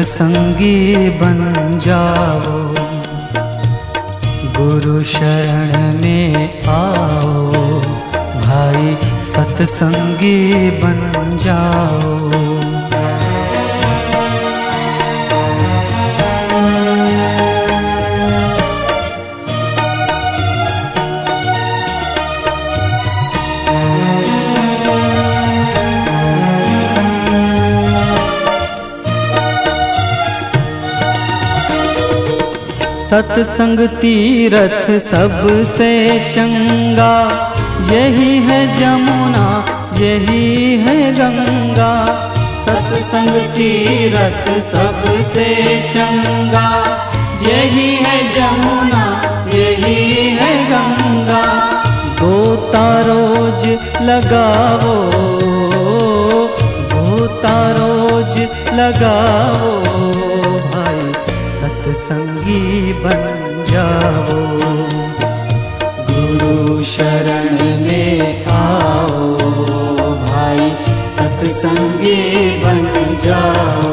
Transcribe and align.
सत्संगी 0.00 0.94
बन 1.10 1.78
जाओ। 1.82 2.74
गुरु 4.56 5.04
शरण 5.04 6.00
में 6.02 6.62
आओ। 6.62 7.52
भाई 8.40 8.96
सत्संगी 9.24 10.70
बन 10.70 11.38
जाओ। 11.42 12.49
सत्संग 33.10 33.80
तीरथ 33.80 34.98
सबसे 35.00 35.90
चंगा। 36.30 37.14
यही 37.92 38.38
है 38.38 38.60
जमुना, 38.80 39.46
यही 39.96 40.76
है 40.78 41.14
गंगा। 41.14 41.90
सत्संग 42.66 43.40
तीरथ 43.40 44.46
सबसे 44.60 45.46
चंगा। 45.94 46.68
यही 47.42 47.90
है 47.96 48.34
जमुना, 48.34 49.04
यही 49.54 50.30
है 50.30 50.64
गंगा। 50.64 51.42
गोता 52.22 53.00
रोज 53.00 53.68
लगाओ 54.02 54.89
बन 62.44 63.64
जाओ 63.70 64.36
गुरु 66.10 66.82
शरण 66.84 67.56
में 67.80 68.46
आओ 68.46 69.28
भाई 70.24 70.70
सत्संगी 71.16 72.16
बन 72.64 72.82
जाओ। 73.24 73.92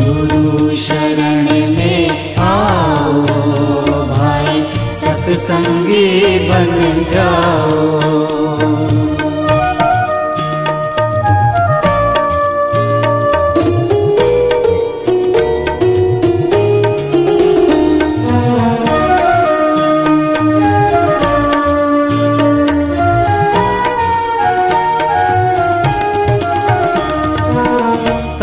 गुरु 0.00 0.76
शरण 0.76 1.44
में 1.76 2.36
आओ 2.38 3.22
भाई 4.14 4.62
सत्संगी 5.02 6.38
बन 6.48 7.04
जाओ 7.12 8.09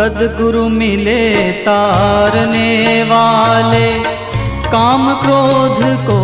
सदगुरु 0.07 0.69
मिले 0.69 1.51
तारने 1.51 3.03
वाले, 3.03 3.87
काम 4.67 5.13
क्रोध 5.13 5.79
को 6.07 6.19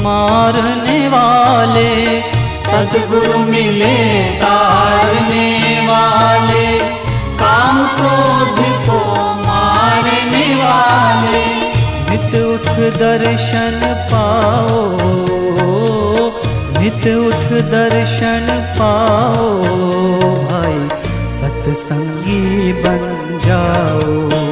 मारने 0.00 1.08
वाले। 1.08 2.20
सदगुरु 2.62 3.38
मिले 3.38 3.96
तारने 4.36 5.48
वाले, 5.86 6.66
काम 7.42 7.84
क्रोध 7.88 8.62
को 8.88 9.00
मारने 9.42 10.46
वाले। 10.54 11.44
नित 12.10 12.34
उठ 12.44 12.72
दर्शन 12.96 13.80
पाओ, 14.12 14.86
नित 16.80 17.04
उठ 17.16 17.52
दर्शन 17.74 18.48
पाओ। 18.78 20.25
सत्संगी 21.66 22.72
बन 22.72 23.02
जाओ। 23.46 24.45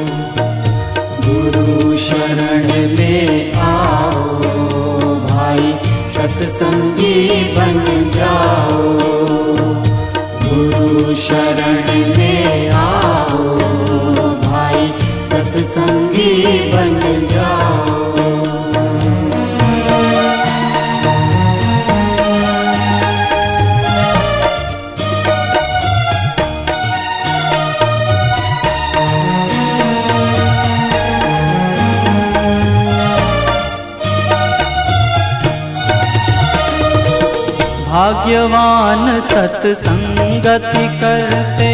भाग्यवान 37.95 39.19
सत्संगति 39.25 40.81
करते 41.01 41.67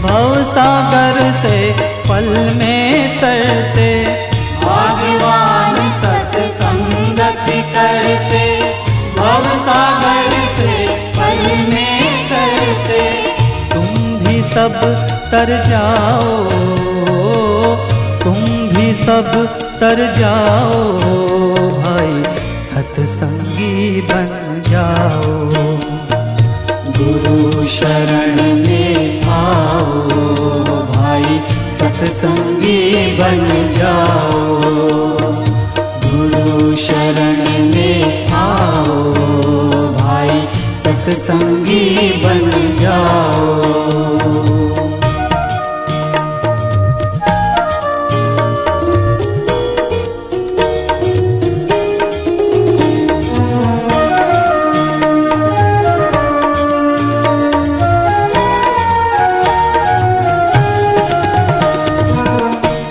भव 0.00 0.32
सागर 0.48 1.20
से 1.36 1.60
पल 2.08 2.26
में 2.58 3.16
तरते 3.20 3.88
भाग्यवान 4.64 5.78
सत्संगति 6.02 7.62
करते 7.72 8.44
भव 9.18 9.48
सागर 9.68 10.36
से 10.58 10.76
पल 11.18 11.40
में 11.72 12.28
तरते 12.32 13.02
तुम 13.72 14.18
भी 14.24 14.42
सब 14.52 14.80
तर 15.30 15.54
जाओ 15.68 16.34
तुम 18.24 18.42
भी 18.74 18.92
सब 19.04 19.32
तर 19.80 20.04
जाओ 20.18 20.84
भाई 21.78 22.22
सत्संगी 22.66 24.00
बन 24.12 24.45
जाओ। 24.68 25.46
गुरु 26.98 27.66
शरण 27.66 28.54
में 28.66 29.22
आओ। 29.22 30.00
भाई 30.92 31.40
सत्संगी 31.70 33.06
बन 33.16 33.70
जाओ। 33.78 34.60
गुरु 36.06 36.76
शरण 36.76 37.64
में 37.74 38.26
आओ। 38.28 39.12
भाई 39.92 40.48
सत्संगी 40.76 41.45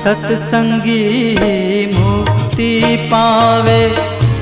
सत्संगी 0.06 1.04
मुक्ति 1.94 2.72
पावे, 3.12 3.80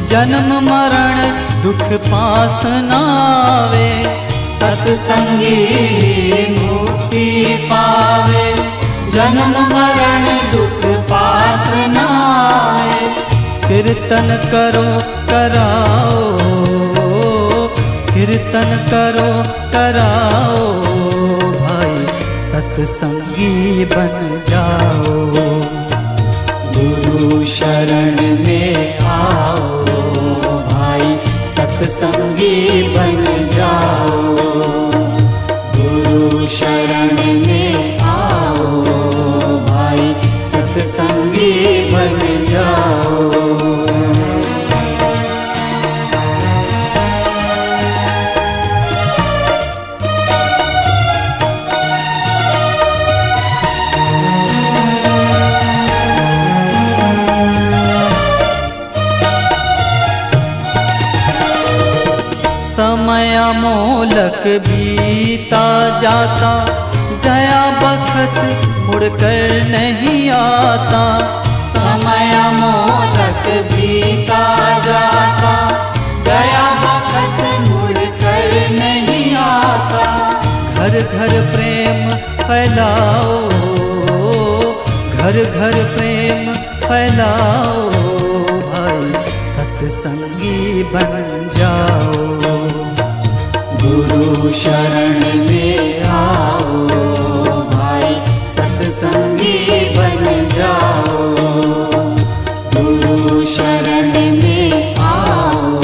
जन्म, 0.08 0.50
मरण, 0.66 1.20
दुख 1.62 1.84
पास 2.08 2.66
नावे 2.66 3.88
सत्संगी 4.56 5.56
मुक्ति 6.58 7.26
पावे, 7.72 8.44
जन्म, 9.14 9.56
मरण, 9.72 10.28
दुख 10.52 10.86
पास 11.12 11.72
नावे 11.96 13.10
कीर्तन 13.68 14.38
करो, 14.52 14.88
कराओ, 15.32 16.22
कीर्तन 18.14 18.78
करो, 18.92 19.30
कराओ, 19.72 20.68
भाई, 21.62 22.06
सत्संगी 22.52 23.23
बन 23.86 24.44
जाओ। 24.50 25.26
गुरु 26.76 27.46
शरण 27.46 28.43
मोलक 63.56 64.44
बीता 64.68 65.66
जाता 66.00 66.52
गया 67.26 67.62
बखत 67.82 68.36
मुड़कर 68.88 69.52
नहीं 69.70 70.30
आता। 70.32 71.04
समय 71.76 72.34
मोदक 72.60 73.48
बीता 73.72 74.44
जाता 74.88 75.54
गया 76.28 76.66
बखत 76.84 77.40
मुड़कर 77.70 78.52
नहीं 78.80 79.36
आता। 79.38 80.06
घर 80.76 81.00
घर 81.02 81.40
प्रेम 81.54 82.10
फैलाओ 82.44 83.38
घर 85.14 85.42
घर 85.44 85.84
प्रेम 85.96 86.54
फैलाओ। 86.88 87.83
शरण 103.24 104.14
में 104.44 104.96
आओ 104.98 105.78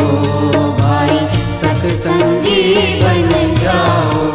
भाई 0.79 1.17
सत्संगी 1.61 2.63
बन 3.03 3.31
जाओ। 3.63 4.27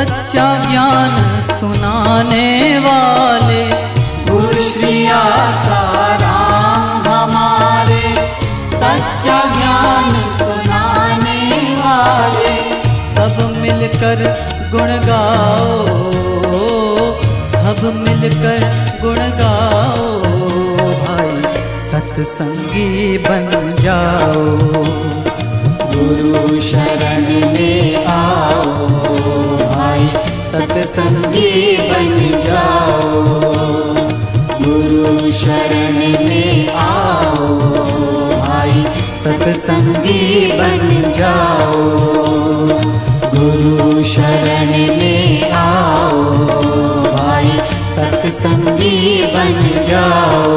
सच्चा 0.00 0.70
ज्ञान 0.70 1.42
सुनाने 1.42 2.78
वाले। 2.78 3.90
गुरु 4.30 4.52
श्री 4.52 5.06
आसाराम 5.06 7.12
हमारे। 7.12 8.32
सच्चा 8.68 9.44
ज्ञान 9.44 10.38
सुनाने 10.38 11.74
वाले। 11.74 12.82
सब 13.12 13.54
मिलकर 13.58 14.36
गुण 14.72 14.82
गाओ। 14.82 15.86
सब 17.46 18.04
मिलकर 18.08 18.88
गुण 19.02 19.14
गाओ। 19.14 20.86
भाई 20.86 21.42
सत्संगी 21.80 23.18
बन 23.18 23.74
जाओ। 23.80 24.58
गुरु 25.94 26.60
शरण 26.60 27.52
में 27.52 28.06
आओ। 28.06 28.99
सत्संगी 30.50 31.76
बन 31.76 32.40
जाओ। 32.46 33.20
गुरु 34.62 35.32
शरण 35.32 36.28
में 36.28 36.68
आओ। 36.68 37.58
भाई, 38.40 38.84
सत्संगी 39.24 40.52
बन 40.52 41.12
जाओ। 41.18 41.74
गुरु 43.34 44.04
शरण 44.04 44.66
में 44.70 45.50
आओ। 45.50 46.22
भाई, 47.16 47.50
सत्संगी 47.96 49.26
बन 49.26 49.82
जाओ। 49.90 50.49